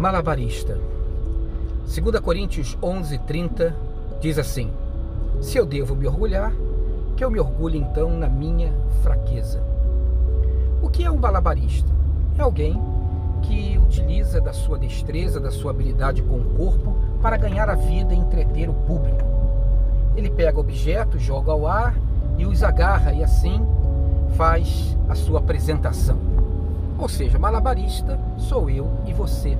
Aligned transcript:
malabarista. 0.00 0.78
2 1.84 2.20
Coríntios 2.20 2.74
11:30 2.80 3.74
diz 4.18 4.38
assim: 4.38 4.70
Se 5.42 5.58
eu 5.58 5.66
devo 5.66 5.94
me 5.94 6.06
orgulhar, 6.06 6.54
que 7.14 7.22
eu 7.22 7.30
me 7.30 7.38
orgulhe 7.38 7.76
então 7.76 8.08
na 8.08 8.26
minha 8.26 8.72
fraqueza. 9.02 9.62
O 10.80 10.88
que 10.88 11.04
é 11.04 11.10
um 11.10 11.18
malabarista? 11.18 11.90
É 12.38 12.40
alguém 12.40 12.80
que 13.42 13.76
utiliza 13.76 14.40
da 14.40 14.54
sua 14.54 14.78
destreza, 14.78 15.38
da 15.38 15.50
sua 15.50 15.70
habilidade 15.72 16.22
com 16.22 16.36
o 16.36 16.54
corpo 16.56 16.96
para 17.20 17.36
ganhar 17.36 17.68
a 17.68 17.74
vida 17.74 18.14
e 18.14 18.18
entreter 18.18 18.70
o 18.70 18.74
público. 18.74 19.22
Ele 20.16 20.30
pega 20.30 20.58
objetos, 20.58 21.20
joga 21.20 21.52
ao 21.52 21.66
ar 21.66 21.94
e 22.38 22.46
os 22.46 22.62
agarra 22.62 23.12
e 23.12 23.22
assim 23.22 23.60
faz 24.34 24.96
a 25.10 25.14
sua 25.14 25.40
apresentação. 25.40 26.16
Ou 26.98 27.08
seja, 27.08 27.38
malabarista 27.38 28.18
sou 28.38 28.70
eu 28.70 28.90
e 29.06 29.12
você. 29.12 29.58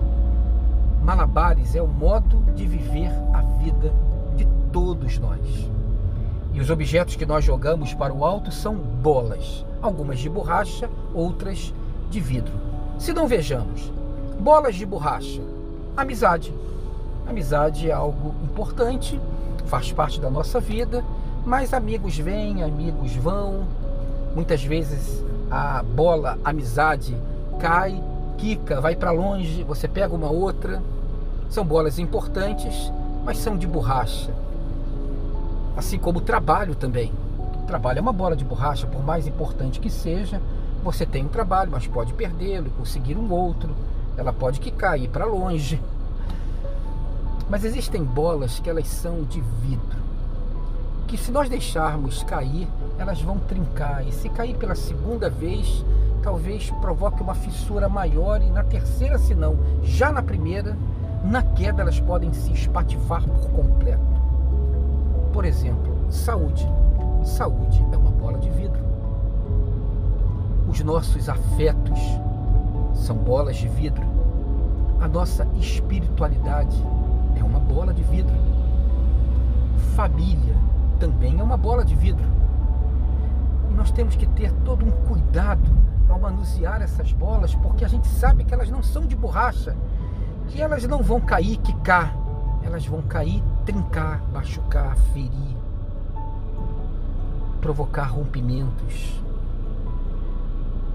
Malabares 1.30 1.76
é 1.76 1.82
o 1.82 1.86
modo 1.86 2.40
de 2.54 2.66
viver 2.66 3.10
a 3.32 3.40
vida 3.62 3.92
de 4.36 4.44
todos 4.72 5.16
nós. 5.18 5.70
E 6.52 6.60
os 6.60 6.70
objetos 6.70 7.14
que 7.14 7.24
nós 7.24 7.44
jogamos 7.44 7.94
para 7.94 8.12
o 8.12 8.24
alto 8.24 8.50
são 8.50 8.74
bolas, 8.74 9.64
algumas 9.80 10.18
de 10.18 10.28
borracha, 10.28 10.90
outras 11.14 11.72
de 12.10 12.18
vidro. 12.18 12.52
Se 12.98 13.12
não 13.12 13.28
vejamos, 13.28 13.92
bolas 14.40 14.74
de 14.74 14.84
borracha, 14.84 15.40
amizade. 15.96 16.52
Amizade 17.28 17.88
é 17.88 17.92
algo 17.92 18.34
importante, 18.42 19.20
faz 19.66 19.92
parte 19.92 20.20
da 20.20 20.28
nossa 20.28 20.58
vida, 20.58 21.04
mas 21.46 21.72
amigos 21.72 22.18
vêm, 22.18 22.64
amigos 22.64 23.14
vão. 23.14 23.68
Muitas 24.34 24.64
vezes 24.64 25.24
a 25.48 25.80
bola 25.84 26.36
amizade 26.44 27.16
cai, 27.60 28.02
quica, 28.36 28.80
vai 28.80 28.96
para 28.96 29.12
longe, 29.12 29.62
você 29.62 29.86
pega 29.86 30.12
uma 30.12 30.30
outra. 30.30 30.82
São 31.50 31.64
bolas 31.64 31.98
importantes, 31.98 32.92
mas 33.24 33.38
são 33.38 33.58
de 33.58 33.66
borracha. 33.66 34.32
Assim 35.76 35.98
como 35.98 36.20
o 36.20 36.22
trabalho 36.22 36.76
também. 36.76 37.12
O 37.56 37.66
trabalho 37.66 37.98
é 37.98 38.00
uma 38.00 38.12
bola 38.12 38.36
de 38.36 38.44
borracha, 38.44 38.86
por 38.86 39.04
mais 39.04 39.26
importante 39.26 39.80
que 39.80 39.90
seja, 39.90 40.40
você 40.84 41.04
tem 41.04 41.24
um 41.24 41.28
trabalho, 41.28 41.72
mas 41.72 41.88
pode 41.88 42.14
perdê-lo, 42.14 42.70
conseguir 42.78 43.16
um 43.16 43.32
outro. 43.32 43.74
Ela 44.16 44.32
pode 44.32 44.60
quicar, 44.60 44.96
ir 44.96 45.08
para 45.08 45.24
longe. 45.24 45.80
Mas 47.48 47.64
existem 47.64 48.04
bolas 48.04 48.60
que 48.60 48.70
elas 48.70 48.86
são 48.86 49.24
de 49.24 49.40
vidro. 49.60 49.98
Que 51.08 51.18
se 51.18 51.32
nós 51.32 51.48
deixarmos 51.48 52.22
cair, 52.22 52.68
elas 52.96 53.20
vão 53.20 53.40
trincar. 53.40 54.06
E 54.06 54.12
se 54.12 54.28
cair 54.28 54.56
pela 54.56 54.76
segunda 54.76 55.28
vez, 55.28 55.84
talvez 56.22 56.70
provoque 56.80 57.20
uma 57.20 57.34
fissura 57.34 57.88
maior 57.88 58.40
e 58.40 58.50
na 58.50 58.62
terceira, 58.62 59.18
se 59.18 59.34
não, 59.34 59.58
já 59.82 60.12
na 60.12 60.22
primeira, 60.22 60.76
na 61.24 61.42
queda 61.42 61.82
elas 61.82 62.00
podem 62.00 62.32
se 62.32 62.52
espatifar 62.52 63.22
por 63.22 63.50
completo. 63.50 64.20
Por 65.32 65.44
exemplo, 65.44 66.10
saúde. 66.10 66.66
Saúde 67.24 67.84
é 67.92 67.96
uma 67.96 68.10
bola 68.10 68.38
de 68.38 68.48
vidro. 68.50 68.80
Os 70.68 70.80
nossos 70.80 71.28
afetos 71.28 71.98
são 72.94 73.16
bolas 73.16 73.56
de 73.56 73.68
vidro. 73.68 74.02
A 75.00 75.08
nossa 75.08 75.46
espiritualidade 75.56 76.76
é 77.38 77.44
uma 77.44 77.60
bola 77.60 77.92
de 77.92 78.02
vidro. 78.02 78.34
Família 79.94 80.54
também 80.98 81.38
é 81.38 81.42
uma 81.42 81.56
bola 81.56 81.84
de 81.84 81.94
vidro. 81.94 82.24
E 83.70 83.74
nós 83.74 83.90
temos 83.90 84.16
que 84.16 84.26
ter 84.26 84.52
todo 84.64 84.84
um 84.84 84.90
cuidado 84.90 85.68
ao 86.08 86.18
manusear 86.18 86.82
essas 86.82 87.12
bolas, 87.12 87.54
porque 87.54 87.84
a 87.84 87.88
gente 87.88 88.08
sabe 88.08 88.44
que 88.44 88.52
elas 88.52 88.70
não 88.70 88.82
são 88.82 89.06
de 89.06 89.16
borracha, 89.16 89.76
que 90.50 90.60
elas 90.60 90.84
não 90.84 91.02
vão 91.02 91.20
cair, 91.20 91.56
quicar, 91.58 92.14
elas 92.62 92.86
vão 92.86 93.02
cair, 93.02 93.42
trincar, 93.64 94.22
machucar, 94.32 94.96
ferir, 95.12 95.56
provocar 97.60 98.04
rompimentos, 98.04 99.20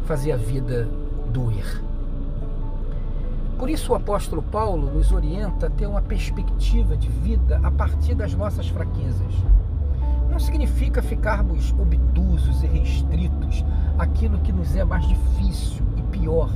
fazer 0.06 0.34
a 0.34 0.38
vida 0.38 0.88
doer. 1.32 1.82
Por 3.58 3.70
isso 3.70 3.94
o 3.94 3.96
apóstolo 3.96 4.42
Paulo 4.42 4.92
nos 4.92 5.12
orienta 5.12 5.68
a 5.68 5.70
ter 5.70 5.88
uma 5.88 6.02
perspectiva 6.02 6.98
de 6.98 7.08
vida 7.08 7.60
a 7.64 7.72
partir 7.72 8.14
das 8.14 8.34
nossas 8.34 8.68
fraquezas 8.68 9.34
não 10.36 10.40
significa 10.42 11.02
ficarmos 11.02 11.74
obtusos 11.80 12.62
e 12.62 12.68
restritos 12.68 13.64
àquilo 13.98 14.38
que 14.40 14.52
nos 14.52 14.76
é 14.76 14.84
mais 14.84 15.08
difícil 15.08 15.82
e 15.96 16.02
pior, 16.02 16.50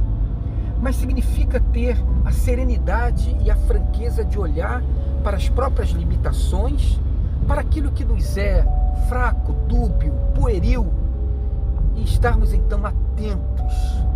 mas 0.82 0.96
significa 0.96 1.60
ter 1.60 1.98
a 2.26 2.32
serenidade 2.32 3.36
e 3.44 3.52
a 3.52 3.56
franqueza 3.56 4.24
de 4.24 4.40
olhar 4.40 4.82
para 5.24 5.38
as 5.38 5.50
próprias 5.50 5.90
limitações, 5.90 7.00
para 7.48 7.62
aquilo 7.62 7.92
que 7.92 8.06
nos 8.06 8.38
é 8.38 8.66
fraco, 9.08 9.54
dúbio, 9.68 10.14
pueril 10.34 10.88
e 11.96 12.04
estarmos 12.04 12.54
então 12.54 12.86
atentos 12.86 14.10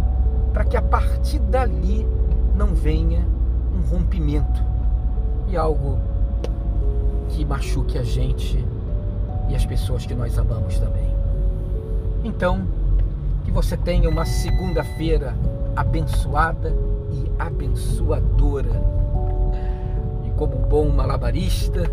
para 0.53 0.63
que 0.63 0.77
a 0.77 0.81
partir 0.81 1.39
dali 1.39 2.07
não 2.55 2.75
venha 2.75 3.25
um 3.75 3.81
rompimento 3.89 4.63
e 5.47 5.57
algo 5.57 5.97
que 7.29 7.43
machuque 7.43 7.97
a 7.97 8.03
gente 8.03 8.63
e 9.49 9.55
as 9.55 9.65
pessoas 9.65 10.05
que 10.05 10.13
nós 10.13 10.37
amamos 10.37 10.77
também. 10.77 11.11
Então, 12.23 12.65
que 13.43 13.51
você 13.51 13.75
tenha 13.75 14.07
uma 14.07 14.25
segunda-feira 14.25 15.33
abençoada 15.75 16.75
e 17.11 17.31
abençoadora. 17.39 18.81
E 20.25 20.29
como 20.31 20.57
um 20.57 20.67
bom 20.67 20.89
malabarista, 20.89 21.89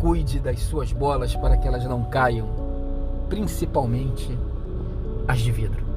cuide 0.00 0.40
das 0.40 0.60
suas 0.60 0.92
bolas 0.92 1.34
para 1.36 1.56
que 1.56 1.68
elas 1.68 1.84
não 1.84 2.04
caiam, 2.04 2.48
principalmente 3.28 4.36
as 5.28 5.38
de 5.38 5.52
vidro. 5.52 5.89